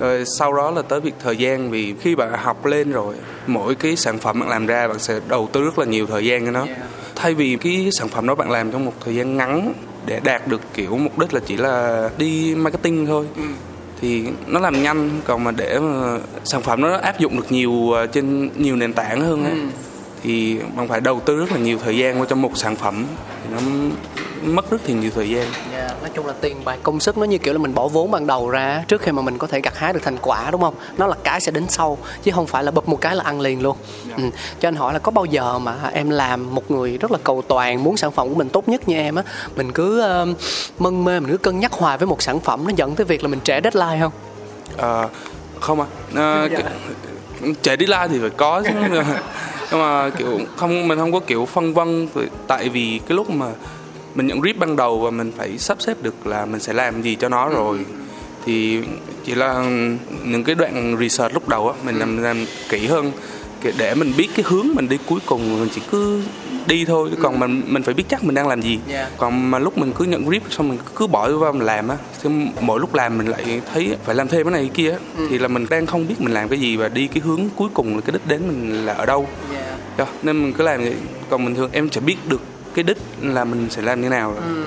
Rồi 0.00 0.24
sau 0.38 0.52
đó 0.52 0.70
là 0.70 0.82
tới 0.82 1.00
việc 1.00 1.14
thời 1.22 1.36
gian 1.36 1.70
vì 1.70 1.94
khi 2.00 2.14
bạn 2.14 2.32
học 2.32 2.66
lên 2.66 2.92
rồi 2.92 3.14
mỗi 3.46 3.74
cái 3.74 3.96
sản 3.96 4.18
phẩm 4.18 4.40
bạn 4.40 4.48
làm 4.48 4.66
ra 4.66 4.88
bạn 4.88 4.98
sẽ 4.98 5.20
đầu 5.28 5.48
tư 5.52 5.64
rất 5.64 5.78
là 5.78 5.84
nhiều 5.84 6.06
thời 6.06 6.26
gian 6.26 6.44
cho 6.44 6.50
nó. 6.50 6.66
Thay 7.16 7.34
vì 7.34 7.56
cái 7.56 7.88
sản 7.92 8.08
phẩm 8.08 8.26
đó 8.26 8.34
bạn 8.34 8.50
làm 8.50 8.72
trong 8.72 8.84
một 8.84 8.92
thời 9.04 9.14
gian 9.14 9.36
ngắn 9.36 9.72
để 10.06 10.20
đạt 10.24 10.48
được 10.48 10.60
kiểu 10.74 10.96
mục 10.96 11.18
đích 11.18 11.34
là 11.34 11.40
chỉ 11.46 11.56
là 11.56 12.08
đi 12.18 12.54
marketing 12.54 13.06
thôi 13.06 13.26
ừ. 13.36 13.42
thì 14.00 14.24
nó 14.46 14.60
làm 14.60 14.82
nhanh. 14.82 15.10
Còn 15.24 15.44
mà 15.44 15.50
để 15.50 15.78
mà 15.78 16.18
sản 16.44 16.62
phẩm 16.62 16.80
nó 16.80 16.96
áp 16.96 17.18
dụng 17.18 17.36
được 17.36 17.52
nhiều 17.52 17.92
ờ, 17.92 18.06
trên 18.06 18.50
nhiều 18.56 18.76
nền 18.76 18.92
tảng 18.92 19.20
hơn 19.20 19.44
ấy, 19.44 19.52
ừ. 19.52 19.58
thì 20.22 20.58
bạn 20.76 20.88
phải 20.88 21.00
đầu 21.00 21.20
tư 21.20 21.36
rất 21.36 21.52
là 21.52 21.58
nhiều 21.58 21.78
thời 21.84 21.96
gian 21.96 22.16
vào 22.16 22.24
trong 22.24 22.42
một 22.42 22.52
sản 22.54 22.76
phẩm. 22.76 23.04
Thì 23.44 23.50
nó 23.54 23.60
mất 24.42 24.70
rất 24.70 24.80
thì 24.84 24.94
nhiều 24.94 25.10
thời 25.14 25.30
gian. 25.30 25.42
Yeah, 25.42 25.54
dạ, 25.72 25.96
nói 26.00 26.10
chung 26.14 26.26
là 26.26 26.32
tiền 26.40 26.56
bạc 26.64 26.78
công 26.82 27.00
sức 27.00 27.18
nó 27.18 27.24
như 27.24 27.38
kiểu 27.38 27.54
là 27.54 27.58
mình 27.58 27.74
bỏ 27.74 27.88
vốn 27.88 28.10
ban 28.10 28.26
đầu 28.26 28.50
ra 28.50 28.84
trước 28.88 29.02
khi 29.02 29.12
mà 29.12 29.22
mình 29.22 29.38
có 29.38 29.46
thể 29.46 29.60
gặt 29.60 29.78
hái 29.78 29.92
được 29.92 30.00
thành 30.02 30.16
quả 30.22 30.50
đúng 30.50 30.60
không? 30.60 30.74
Nó 30.96 31.06
là 31.06 31.14
cái 31.24 31.40
sẽ 31.40 31.52
đến 31.52 31.68
sau 31.68 31.98
chứ 32.22 32.30
không 32.34 32.46
phải 32.46 32.64
là 32.64 32.70
bập 32.70 32.88
một 32.88 33.00
cái 33.00 33.16
là 33.16 33.24
ăn 33.24 33.40
liền 33.40 33.62
luôn. 33.62 33.76
Yeah. 34.06 34.18
Dạ. 34.18 34.24
Ừ. 34.24 34.30
Cho 34.60 34.68
anh 34.68 34.76
hỏi 34.76 34.92
là 34.92 34.98
có 34.98 35.10
bao 35.10 35.24
giờ 35.24 35.58
mà 35.58 35.74
em 35.92 36.10
làm 36.10 36.54
một 36.54 36.70
người 36.70 36.98
rất 36.98 37.10
là 37.10 37.18
cầu 37.24 37.42
toàn 37.48 37.84
muốn 37.84 37.96
sản 37.96 38.12
phẩm 38.12 38.28
của 38.28 38.34
mình 38.34 38.48
tốt 38.48 38.68
nhất 38.68 38.88
như 38.88 38.96
em 38.96 39.14
á, 39.14 39.22
mình 39.56 39.72
cứ 39.72 40.04
uh, 40.22 40.28
mân 40.78 41.04
mê 41.04 41.20
mình 41.20 41.30
cứ 41.30 41.38
cân 41.38 41.60
nhắc 41.60 41.72
hoài 41.72 41.98
với 41.98 42.06
một 42.06 42.22
sản 42.22 42.40
phẩm 42.40 42.64
nó 42.64 42.70
dẫn 42.76 42.94
tới 42.94 43.06
việc 43.06 43.22
là 43.22 43.28
mình 43.28 43.40
trễ 43.44 43.60
deadline 43.64 44.00
không? 44.00 44.12
À, 44.76 45.08
không 45.60 45.80
à, 45.80 45.86
à 46.14 46.48
dạ. 46.52 46.58
trễ 47.62 47.76
deadline 47.76 48.08
thì 48.08 48.18
phải 48.20 48.30
có 48.30 48.62
chứ 48.64 48.70
nhưng 49.70 49.80
mà 49.80 50.10
kiểu 50.10 50.40
không 50.56 50.88
mình 50.88 50.98
không 50.98 51.12
có 51.12 51.20
kiểu 51.20 51.46
phân 51.46 51.74
vân 51.74 52.08
tại 52.46 52.68
vì 52.68 53.00
cái 53.08 53.16
lúc 53.16 53.30
mà 53.30 53.46
mình 54.18 54.26
nhận 54.26 54.40
brief 54.40 54.54
ban 54.58 54.76
đầu 54.76 54.98
và 55.00 55.10
mình 55.10 55.32
phải 55.36 55.58
sắp 55.58 55.76
xếp 55.82 56.02
được 56.02 56.26
là 56.26 56.46
mình 56.46 56.60
sẽ 56.60 56.72
làm 56.72 57.02
gì 57.02 57.14
cho 57.14 57.28
nó 57.28 57.48
rồi 57.48 57.78
thì 58.46 58.80
chỉ 59.24 59.34
là 59.34 59.64
những 60.24 60.44
cái 60.44 60.54
đoạn 60.54 60.96
research 61.00 61.34
lúc 61.34 61.48
đầu 61.48 61.68
á 61.70 61.74
mình 61.84 61.96
làm 61.98 62.22
làm 62.22 62.44
kỹ 62.68 62.86
hơn 62.86 63.12
để 63.78 63.94
mình 63.94 64.12
biết 64.16 64.28
cái 64.34 64.44
hướng 64.48 64.66
mình 64.74 64.88
đi 64.88 64.98
cuối 65.06 65.20
cùng 65.26 65.60
mình 65.60 65.68
chỉ 65.74 65.80
cứ 65.90 66.22
đi 66.66 66.84
thôi 66.84 67.08
Ừ. 67.12 67.16
còn 67.22 67.38
mình 67.40 67.62
mình 67.66 67.82
phải 67.82 67.94
biết 67.94 68.04
chắc 68.08 68.24
mình 68.24 68.34
đang 68.34 68.48
làm 68.48 68.62
gì 68.62 68.78
Yeah. 68.88 69.08
còn 69.18 69.50
mà 69.50 69.58
lúc 69.58 69.78
mình 69.78 69.92
cứ 69.98 70.04
nhận 70.04 70.24
brief 70.24 70.40
xong 70.50 70.68
mình 70.68 70.78
cứ 70.96 71.06
bỏ 71.06 71.30
vào 71.32 71.52
mình 71.52 71.66
làm 71.66 71.88
á 71.88 71.96
thì 72.22 72.30
mỗi 72.60 72.80
lúc 72.80 72.94
làm 72.94 73.18
mình 73.18 73.26
lại 73.26 73.60
thấy 73.74 73.96
phải 74.04 74.14
làm 74.14 74.28
thêm 74.28 74.44
cái 74.44 74.52
này 74.52 74.62
cái 74.62 74.70
kia 74.74 74.96
Ừ. 75.16 75.26
thì 75.30 75.38
là 75.38 75.48
mình 75.48 75.66
đang 75.70 75.86
không 75.86 76.06
biết 76.08 76.14
mình 76.20 76.34
làm 76.34 76.48
cái 76.48 76.60
gì 76.60 76.76
và 76.76 76.88
đi 76.88 77.06
cái 77.06 77.20
hướng 77.24 77.40
cuối 77.56 77.68
cùng 77.74 77.94
là 77.94 78.00
cái 78.00 78.12
đích 78.12 78.26
đến 78.26 78.42
mình 78.48 78.86
là 78.86 78.92
ở 78.92 79.06
đâu 79.06 79.26
Yeah. 79.52 79.64
Dạ, 79.98 80.06
nên 80.22 80.42
mình 80.42 80.52
cứ 80.52 80.64
làm 80.64 80.80
vậy 80.80 80.94
còn 81.30 81.44
bình 81.44 81.54
thường 81.54 81.70
em 81.72 81.88
sẽ 81.90 82.00
biết 82.00 82.16
được 82.28 82.40
cái 82.74 82.82
đích 82.82 82.98
là 83.20 83.44
mình 83.44 83.66
sẽ 83.70 83.82
làm 83.82 84.00
như 84.02 84.08
nào 84.08 84.34
Ừ, 84.36 84.64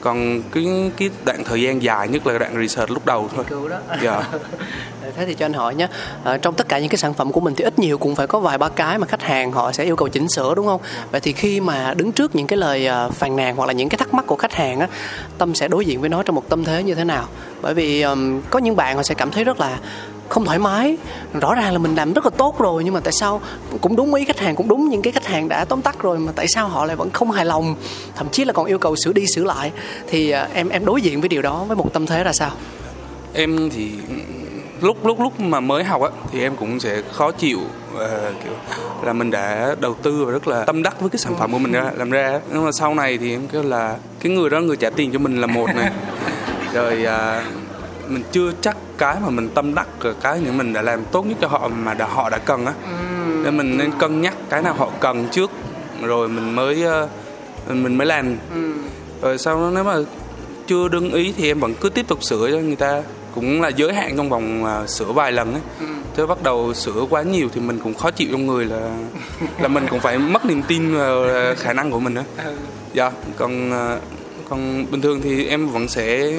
còn 0.00 0.42
cái 0.52 0.90
cái 0.96 1.10
đoạn 1.24 1.44
thời 1.44 1.62
gian 1.62 1.82
dài 1.82 2.08
nhất 2.08 2.26
là 2.26 2.38
đoạn 2.38 2.54
research 2.60 2.90
lúc 2.90 3.06
đầu 3.06 3.30
thôi. 3.34 3.44
Cứu 3.48 3.68
đó. 3.68 3.78
Dạ. 4.02 4.22
thế 5.16 5.26
thì 5.26 5.34
cho 5.34 5.46
anh 5.46 5.52
hỏi 5.52 5.74
nhé 5.74 5.88
ờ, 6.24 6.36
trong 6.38 6.54
tất 6.54 6.68
cả 6.68 6.78
những 6.78 6.88
cái 6.88 6.96
sản 6.96 7.14
phẩm 7.14 7.32
của 7.32 7.40
mình 7.40 7.54
thì 7.54 7.64
ít 7.64 7.78
nhiều 7.78 7.98
cũng 7.98 8.14
phải 8.14 8.26
có 8.26 8.40
vài 8.40 8.58
ba 8.58 8.68
cái 8.68 8.98
mà 8.98 9.06
khách 9.06 9.22
hàng 9.22 9.52
họ 9.52 9.72
sẽ 9.72 9.84
yêu 9.84 9.96
cầu 9.96 10.08
chỉnh 10.08 10.28
sửa 10.28 10.54
đúng 10.54 10.66
không? 10.66 10.80
Vậy 11.10 11.20
thì 11.20 11.32
khi 11.32 11.60
mà 11.60 11.94
đứng 11.94 12.12
trước 12.12 12.36
những 12.36 12.46
cái 12.46 12.56
lời 12.56 12.86
ờ, 12.86 13.10
phàn 13.10 13.36
nàn 13.36 13.56
hoặc 13.56 13.66
là 13.66 13.72
những 13.72 13.88
cái 13.88 13.98
thắc 13.98 14.14
mắc 14.14 14.26
của 14.26 14.36
khách 14.36 14.52
hàng 14.54 14.80
á 14.80 14.88
tâm 15.38 15.54
sẽ 15.54 15.68
đối 15.68 15.86
diện 15.86 16.00
với 16.00 16.08
nó 16.08 16.22
trong 16.22 16.36
một 16.36 16.48
tâm 16.48 16.64
thế 16.64 16.82
như 16.82 16.94
thế 16.94 17.04
nào? 17.04 17.28
Bởi 17.62 17.74
vì 17.74 18.00
ờm, 18.00 18.40
có 18.50 18.58
những 18.58 18.76
bạn 18.76 18.96
họ 18.96 19.02
sẽ 19.02 19.14
cảm 19.14 19.30
thấy 19.30 19.44
rất 19.44 19.60
là 19.60 19.78
không 20.28 20.44
thoải 20.44 20.58
mái. 20.58 20.96
Rõ 21.40 21.54
ràng 21.54 21.72
là 21.72 21.78
mình 21.78 21.94
làm 21.94 22.12
rất 22.12 22.24
là 22.24 22.30
tốt 22.30 22.58
rồi 22.58 22.84
nhưng 22.84 22.94
mà 22.94 23.00
tại 23.00 23.12
sao 23.12 23.40
cũng 23.80 23.96
đúng 23.96 24.14
ý 24.14 24.24
khách 24.24 24.38
hàng 24.38 24.56
cũng 24.56 24.68
đúng 24.68 24.88
những 24.88 25.02
cái 25.02 25.12
khách 25.12 25.26
hàng 25.26 25.48
đã 25.48 25.64
tóm 25.64 25.82
tắt 25.82 26.02
rồi 26.02 26.18
mà 26.18 26.32
tại 26.36 26.48
sao 26.48 26.68
họ 26.68 26.84
lại 26.84 26.96
vẫn 26.96 27.10
không 27.10 27.30
hài 27.30 27.44
lòng 27.44 27.74
thậm 28.16 28.26
chí 28.32 28.44
là 28.44 28.52
còn 28.52 28.66
yêu 28.66 28.78
cầu 28.78 28.96
sửa 28.96 29.12
đi 29.12 29.26
sửa 29.26 29.44
lại. 29.44 29.72
Thì 30.06 30.30
ờ, 30.30 30.48
em 30.54 30.68
em 30.68 30.84
đối 30.84 31.02
diện 31.02 31.20
với 31.20 31.28
điều 31.28 31.42
đó 31.42 31.64
với 31.64 31.76
một 31.76 31.92
tâm 31.92 32.06
thế 32.06 32.24
ra 32.24 32.32
sao? 32.32 32.50
Em 33.32 33.70
thì 33.70 33.90
lúc 34.80 35.06
lúc 35.06 35.20
lúc 35.20 35.40
mà 35.40 35.60
mới 35.60 35.84
học 35.84 36.02
á 36.02 36.08
thì 36.32 36.40
em 36.40 36.56
cũng 36.56 36.80
sẽ 36.80 37.02
khó 37.12 37.30
chịu 37.32 37.60
ờ, 37.98 38.32
kiểu 38.44 38.52
là 39.02 39.12
mình 39.12 39.30
đã 39.30 39.74
đầu 39.80 39.94
tư 39.94 40.24
và 40.24 40.32
rất 40.32 40.48
là 40.48 40.64
tâm 40.64 40.82
đắc 40.82 41.00
với 41.00 41.10
cái 41.10 41.18
sản 41.18 41.34
phẩm 41.38 41.52
của 41.52 41.58
mình 41.58 41.72
ra 41.72 41.90
làm 41.96 42.10
ra 42.10 42.40
nhưng 42.52 42.64
mà 42.64 42.70
sau 42.72 42.94
này 42.94 43.18
thì 43.18 43.32
em 43.32 43.48
kêu 43.52 43.62
là 43.62 43.96
cái 44.20 44.32
người 44.32 44.50
đó 44.50 44.60
người 44.60 44.76
trả 44.76 44.90
tiền 44.90 45.12
cho 45.12 45.18
mình 45.18 45.40
là 45.40 45.46
một 45.46 45.66
này. 45.76 45.90
Rồi 46.72 47.04
à, 47.04 47.44
mình 48.08 48.22
chưa 48.32 48.52
chắc 48.60 48.76
cái 48.98 49.16
mà 49.22 49.30
mình 49.30 49.48
tâm 49.48 49.74
đắc 49.74 49.86
cái 50.20 50.40
những 50.40 50.58
mình 50.58 50.72
đã 50.72 50.82
làm 50.82 51.04
tốt 51.04 51.26
nhất 51.26 51.36
cho 51.40 51.48
họ 51.48 51.68
mà 51.68 51.94
đã, 51.94 52.06
họ 52.06 52.30
đã 52.30 52.38
cần 52.38 52.66
á. 52.66 52.72
Nên 53.44 53.56
mình 53.56 53.78
nên 53.78 53.90
cân 53.98 54.20
nhắc 54.20 54.34
cái 54.48 54.62
nào 54.62 54.74
họ 54.74 54.90
cần 55.00 55.28
trước 55.32 55.50
rồi 56.02 56.28
mình 56.28 56.54
mới 56.54 56.82
ờ, 56.82 57.08
mình 57.68 57.98
mới 57.98 58.06
làm. 58.06 58.36
Rồi 59.22 59.38
sau 59.38 59.56
đó 59.56 59.70
nếu 59.74 59.84
mà 59.84 59.96
chưa 60.66 60.88
đương 60.88 61.12
ý 61.12 61.34
thì 61.36 61.50
em 61.50 61.60
vẫn 61.60 61.74
cứ 61.74 61.88
tiếp 61.88 62.08
tục 62.08 62.24
sửa 62.24 62.50
cho 62.50 62.58
người 62.58 62.76
ta 62.76 63.02
cũng 63.34 63.62
là 63.62 63.68
giới 63.68 63.94
hạn 63.94 64.16
trong 64.16 64.28
vòng 64.28 64.64
à, 64.64 64.86
sửa 64.86 65.12
vài 65.12 65.32
lần 65.32 65.52
ấy. 65.52 65.62
Thế 66.16 66.26
bắt 66.26 66.42
đầu 66.42 66.74
sửa 66.74 67.06
quá 67.10 67.22
nhiều 67.22 67.48
thì 67.54 67.60
mình 67.60 67.78
cũng 67.84 67.94
khó 67.94 68.10
chịu 68.10 68.28
trong 68.32 68.46
người 68.46 68.64
là 68.64 68.96
là 69.60 69.68
mình 69.68 69.86
cũng 69.90 70.00
phải 70.00 70.18
mất 70.18 70.44
niềm 70.44 70.62
tin 70.68 70.94
vào 70.94 71.24
à, 71.24 71.54
khả 71.58 71.72
năng 71.72 71.90
của 71.90 72.00
mình 72.00 72.14
đó 72.14 72.22
dạ 72.92 73.10
còn 73.36 73.70
còn 74.48 74.86
bình 74.90 75.00
thường 75.00 75.20
thì 75.22 75.46
em 75.46 75.68
vẫn 75.68 75.88
sẽ 75.88 76.32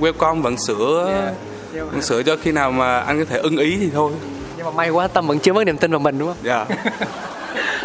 welcome 0.00 0.42
vẫn 0.42 0.56
sửa 0.66 1.32
vẫn 1.72 2.02
sửa 2.02 2.22
cho 2.22 2.36
khi 2.42 2.52
nào 2.52 2.70
mà 2.72 3.00
anh 3.00 3.18
có 3.18 3.24
thể 3.24 3.38
ưng 3.38 3.56
ý 3.56 3.76
thì 3.76 3.90
thôi. 3.94 4.12
Nhưng 4.56 4.66
mà 4.66 4.72
may 4.72 4.90
quá 4.90 5.06
tâm 5.08 5.26
vẫn 5.26 5.38
chưa 5.38 5.52
mất 5.52 5.64
niềm 5.64 5.76
tin 5.76 5.90
vào 5.90 6.00
mình 6.00 6.18
đúng 6.18 6.28
không? 6.28 6.36
Dạ. 6.42 6.66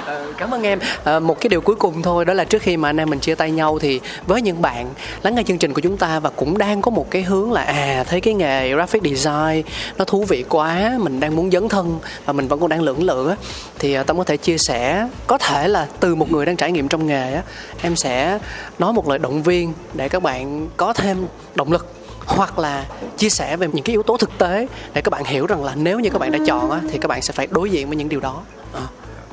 Ờ, 0.05 0.25
cảm 0.37 0.53
ơn 0.53 0.63
em. 0.63 0.79
Ờ, 1.03 1.19
một 1.19 1.41
cái 1.41 1.49
điều 1.49 1.61
cuối 1.61 1.75
cùng 1.75 2.01
thôi 2.01 2.25
đó 2.25 2.33
là 2.33 2.43
trước 2.43 2.61
khi 2.61 2.77
mà 2.77 2.89
anh 2.89 2.97
em 2.97 3.09
mình 3.09 3.19
chia 3.19 3.35
tay 3.35 3.51
nhau 3.51 3.79
thì 3.79 3.99
với 4.27 4.41
những 4.41 4.61
bạn 4.61 4.89
lắng 5.23 5.35
nghe 5.35 5.43
chương 5.43 5.57
trình 5.57 5.73
của 5.73 5.81
chúng 5.81 5.97
ta 5.97 6.19
và 6.19 6.29
cũng 6.29 6.57
đang 6.57 6.81
có 6.81 6.91
một 6.91 7.11
cái 7.11 7.23
hướng 7.23 7.51
là 7.51 7.63
à 7.63 8.03
thấy 8.07 8.21
cái 8.21 8.33
nghề 8.33 8.73
graphic 8.73 9.03
design 9.03 9.63
nó 9.97 10.05
thú 10.05 10.25
vị 10.29 10.43
quá 10.49 10.97
mình 10.99 11.19
đang 11.19 11.35
muốn 11.35 11.51
dấn 11.51 11.69
thân 11.69 11.99
và 12.25 12.33
mình 12.33 12.47
vẫn 12.47 12.59
còn 12.59 12.69
đang 12.69 12.81
lưỡng 12.81 13.03
lự 13.03 13.29
á 13.29 13.35
thì 13.79 13.93
ờ, 13.93 14.03
tâm 14.03 14.17
có 14.17 14.23
thể 14.23 14.37
chia 14.37 14.57
sẻ 14.57 15.07
có 15.27 15.37
thể 15.37 15.67
là 15.67 15.87
từ 15.99 16.15
một 16.15 16.31
người 16.31 16.45
đang 16.45 16.55
trải 16.55 16.71
nghiệm 16.71 16.87
trong 16.87 17.07
nghề 17.07 17.33
á 17.33 17.41
em 17.81 17.95
sẽ 17.95 18.39
nói 18.79 18.93
một 18.93 19.09
lời 19.09 19.19
động 19.19 19.43
viên 19.43 19.73
để 19.93 20.09
các 20.09 20.23
bạn 20.23 20.67
có 20.77 20.93
thêm 20.93 21.25
động 21.55 21.71
lực 21.71 22.00
hoặc 22.35 22.59
là 22.59 22.85
chia 23.17 23.29
sẻ 23.29 23.57
về 23.57 23.67
những 23.73 23.83
cái 23.83 23.93
yếu 23.93 24.03
tố 24.03 24.17
thực 24.17 24.37
tế 24.37 24.67
để 24.93 25.01
các 25.01 25.09
bạn 25.09 25.23
hiểu 25.23 25.45
rằng 25.45 25.63
là 25.63 25.75
nếu 25.75 25.99
như 25.99 26.09
các 26.09 26.19
bạn 26.19 26.31
đã 26.31 26.39
chọn 26.47 26.71
á, 26.71 26.81
thì 26.91 26.97
các 26.97 27.07
bạn 27.07 27.21
sẽ 27.21 27.33
phải 27.33 27.47
đối 27.51 27.69
diện 27.69 27.87
với 27.87 27.95
những 27.95 28.09
điều 28.09 28.19
đó. 28.19 28.41
Ờ. 28.73 28.87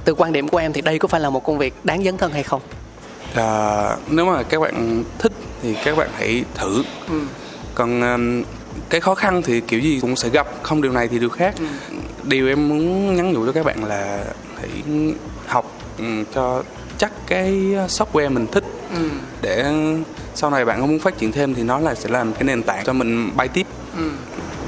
từ 0.05 0.15
quan 0.15 0.33
điểm 0.33 0.49
của 0.49 0.59
em 0.59 0.73
thì 0.73 0.81
đây 0.81 0.99
có 0.99 1.09
phải 1.09 1.21
là 1.21 1.31
một 1.31 1.45
công 1.45 1.59
việc 1.59 1.75
đáng 1.85 2.05
dấn 2.05 2.17
thân 2.17 2.33
hay 2.33 2.43
không? 2.43 2.61
À, 3.35 3.97
nếu 4.11 4.25
mà 4.25 4.43
các 4.43 4.61
bạn 4.61 5.05
thích 5.19 5.33
thì 5.63 5.75
các 5.85 5.97
bạn 5.97 6.09
hãy 6.15 6.45
thử. 6.55 6.83
Còn 7.75 8.01
um, 8.01 8.43
cái 8.89 9.01
khó 9.01 9.15
khăn 9.15 9.43
thì 9.43 9.61
kiểu 9.61 9.81
gì 9.81 9.99
cũng 10.01 10.17
sẽ 10.17 10.29
gặp 10.29 10.47
không 10.63 10.83
điều 10.83 10.93
này 10.93 11.09
thì 11.09 11.19
điều 11.19 11.29
khác. 11.29 11.55
Điều 12.23 12.49
em 12.49 12.69
muốn 12.69 13.17
nhắn 13.17 13.33
nhủ 13.33 13.47
cho 13.47 13.53
các 13.53 13.65
bạn 13.65 13.85
là 13.85 14.25
hãy 14.57 14.71
học 15.47 15.73
um, 15.99 16.25
cho 16.35 16.63
chắc 16.99 17.13
cái 17.27 17.53
software 17.89 18.33
mình 18.33 18.47
thích 18.47 18.65
để 19.43 19.65
sau 20.35 20.51
này 20.51 20.65
bạn 20.65 20.81
có 20.81 20.87
muốn 20.87 20.99
phát 20.99 21.19
triển 21.19 21.33
thêm 21.33 21.55
thì 21.55 21.63
nó 21.63 21.79
là 21.79 21.95
sẽ 21.95 22.09
làm 22.09 22.33
cái 22.33 22.45
nền 22.45 22.63
tảng 22.63 22.85
cho 22.85 22.93
mình 22.93 23.31
bay 23.37 23.49
tiếp. 23.49 23.67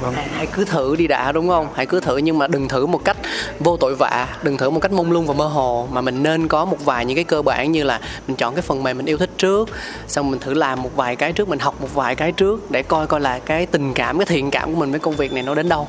Vâng. 0.01 0.13
Hãy, 0.13 0.27
hãy 0.35 0.45
cứ 0.45 0.65
thử 0.65 0.95
đi 0.95 1.07
đã 1.07 1.31
đúng 1.31 1.49
không? 1.49 1.67
Hãy 1.75 1.85
cứ 1.85 1.99
thử 1.99 2.17
nhưng 2.17 2.37
mà 2.37 2.47
đừng 2.47 2.67
thử 2.67 2.85
một 2.85 3.05
cách 3.05 3.17
vô 3.59 3.77
tội 3.77 3.95
vạ 3.95 4.27
đừng 4.43 4.57
thử 4.57 4.69
một 4.69 4.79
cách 4.79 4.91
mông 4.91 5.11
lung 5.11 5.27
và 5.27 5.33
mơ 5.33 5.45
hồ. 5.45 5.87
Mà 5.91 6.01
mình 6.01 6.23
nên 6.23 6.47
có 6.47 6.65
một 6.65 6.85
vài 6.85 7.05
những 7.05 7.15
cái 7.15 7.23
cơ 7.23 7.41
bản 7.41 7.71
như 7.71 7.83
là 7.83 7.99
mình 8.27 8.37
chọn 8.37 8.55
cái 8.55 8.61
phần 8.61 8.83
mềm 8.83 8.97
mình 8.97 9.05
yêu 9.05 9.17
thích 9.17 9.29
trước 9.37 9.69
xong 10.07 10.31
mình 10.31 10.39
thử 10.39 10.53
làm 10.53 10.81
một 10.81 10.95
vài 10.95 11.15
cái 11.15 11.33
trước 11.33 11.49
mình 11.49 11.59
học 11.59 11.81
một 11.81 11.93
vài 11.93 12.15
cái 12.15 12.31
trước 12.31 12.71
để 12.71 12.83
coi 12.83 13.07
coi 13.07 13.19
là 13.19 13.39
cái 13.39 13.65
tình 13.65 13.93
cảm 13.93 14.17
cái 14.19 14.25
thiện 14.25 14.51
cảm 14.51 14.73
của 14.73 14.79
mình 14.79 14.91
với 14.91 14.99
công 14.99 15.15
việc 15.15 15.33
này 15.33 15.43
nó 15.43 15.55
đến 15.55 15.69
đâu. 15.69 15.87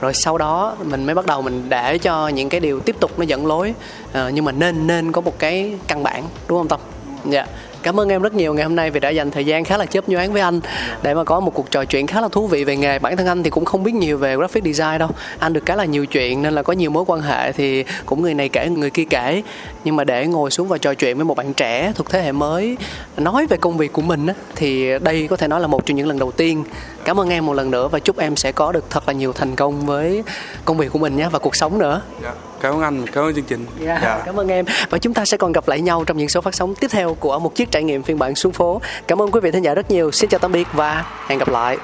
Rồi 0.00 0.14
sau 0.14 0.38
đó 0.38 0.76
mình 0.82 1.06
mới 1.06 1.14
bắt 1.14 1.26
đầu 1.26 1.42
mình 1.42 1.64
để 1.68 1.98
cho 1.98 2.28
những 2.28 2.48
cái 2.48 2.60
điều 2.60 2.80
tiếp 2.80 2.96
tục 3.00 3.18
nó 3.18 3.24
dẫn 3.24 3.46
lối. 3.46 3.74
Ờ, 4.12 4.28
nhưng 4.28 4.44
mà 4.44 4.52
nên 4.52 4.86
nên 4.86 5.12
có 5.12 5.20
một 5.20 5.38
cái 5.38 5.74
căn 5.86 6.02
bản 6.02 6.24
đúng 6.48 6.58
không 6.58 6.68
tâm? 6.68 6.80
Dạ 7.24 7.46
cảm 7.82 8.00
ơn 8.00 8.08
em 8.08 8.22
rất 8.22 8.34
nhiều. 8.34 8.54
Ngày 8.54 8.64
hôm 8.64 8.76
nay 8.76 8.90
vì 8.90 9.00
đã 9.00 9.10
dành 9.10 9.30
thời 9.30 9.46
gian 9.46 9.64
khá 9.64 9.76
là 9.76 9.86
chớp 9.86 10.08
nhoáng 10.08 10.32
với 10.32 10.42
anh 10.42 10.60
để 11.02 11.14
mà 11.14 11.24
có 11.24 11.40
một 11.40 11.54
cuộc 11.54 11.70
trò 11.70 11.84
chuyện 11.84 12.06
khá 12.06 12.20
là 12.20 12.28
thú 12.28 12.46
vị 12.46 12.64
về 12.64 12.76
nghề. 12.76 12.98
Bản 12.98 13.16
thân 13.16 13.26
anh 13.26 13.42
thì 13.42 13.50
cũng 13.50 13.64
không 13.64 13.82
biết 13.82 13.94
nhiều 13.94 14.18
về 14.18 14.36
graphic 14.36 14.64
design 14.64 14.98
đâu. 14.98 15.08
Anh 15.38 15.52
được 15.52 15.66
cái 15.66 15.76
là 15.76 15.84
nhiều 15.84 16.06
chuyện 16.06 16.42
nên 16.42 16.54
là 16.54 16.62
có 16.62 16.72
nhiều 16.72 16.90
mối 16.90 17.04
quan 17.06 17.20
hệ 17.20 17.52
thì 17.52 17.84
cũng 18.06 18.22
người 18.22 18.34
này 18.34 18.48
kể 18.48 18.68
người 18.68 18.90
kia 18.90 19.04
kể. 19.04 19.42
Nhưng 19.84 19.96
mà 19.96 20.04
để 20.04 20.26
ngồi 20.26 20.50
xuống 20.50 20.68
và 20.68 20.78
trò 20.78 20.94
chuyện 20.94 21.16
với 21.16 21.24
một 21.24 21.36
bạn 21.36 21.54
trẻ 21.54 21.92
thuộc 21.94 22.10
thế 22.10 22.22
hệ 22.22 22.32
mới 22.32 22.76
nói 23.16 23.46
về 23.46 23.56
công 23.56 23.76
việc 23.76 23.92
của 23.92 24.02
mình 24.02 24.26
á, 24.26 24.34
thì 24.56 24.98
đây 24.98 25.26
có 25.30 25.36
thể 25.36 25.48
nói 25.48 25.60
là 25.60 25.66
một 25.66 25.86
trong 25.86 25.96
những 25.96 26.08
lần 26.08 26.18
đầu 26.18 26.30
tiên 26.30 26.64
cảm 27.10 27.20
ơn 27.20 27.28
em 27.28 27.46
một 27.46 27.52
lần 27.52 27.70
nữa 27.70 27.88
và 27.88 27.98
chúc 27.98 28.18
em 28.18 28.36
sẽ 28.36 28.52
có 28.52 28.72
được 28.72 28.84
thật 28.90 29.08
là 29.08 29.12
nhiều 29.12 29.32
thành 29.32 29.56
công 29.56 29.86
với 29.86 30.22
công 30.64 30.78
việc 30.78 30.92
của 30.92 30.98
mình 30.98 31.16
nhé 31.16 31.28
và 31.32 31.38
cuộc 31.38 31.56
sống 31.56 31.78
nữa 31.78 32.02
dạ. 32.22 32.32
cảm 32.60 32.74
ơn 32.74 32.80
anh 32.80 33.06
cảm 33.06 33.24
ơn 33.24 33.34
chương 33.34 33.44
trình 33.44 33.66
Yeah, 33.86 34.02
Dạ. 34.02 34.22
Cảm 34.26 34.40
ơn 34.40 34.48
em 34.48 34.64
và 34.90 34.98
chúng 34.98 35.14
ta 35.14 35.24
sẽ 35.24 35.36
còn 35.36 35.52
gặp 35.52 35.68
lại 35.68 35.80
nhau 35.80 36.04
trong 36.04 36.16
những 36.16 36.28
số 36.28 36.40
phát 36.40 36.54
sóng 36.54 36.74
tiếp 36.74 36.86
theo 36.90 37.14
của 37.14 37.38
một 37.38 37.54
chiếc 37.54 37.70
trải 37.70 37.82
nghiệm 37.82 38.02
phiên 38.02 38.18
bản 38.18 38.34
xuống 38.34 38.52
phố. 38.52 38.80
Cảm 39.08 39.22
ơn 39.22 39.30
quý 39.30 39.40
vị 39.40 39.50
thính 39.50 39.62
giả 39.62 39.74
rất 39.74 39.90
nhiều. 39.90 40.10
Xin 40.10 40.30
chào 40.30 40.38
tạm 40.38 40.52
biệt 40.52 40.66
và 40.72 41.04
hẹn 41.26 41.38
gặp 41.38 41.48
lại. 41.48 41.78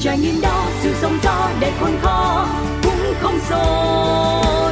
Trải 0.00 0.18
nghiệm 0.18 0.40
đó 0.40 0.66
sự 0.82 0.90
sống 1.00 1.18
gió 1.22 1.50
để 1.60 1.72
khôn 1.80 1.92
khó 2.02 2.46
cũng 2.82 3.14
không 3.20 3.38
xô 3.50 4.71